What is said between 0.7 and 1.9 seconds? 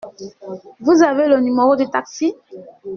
Vous avez le numéro du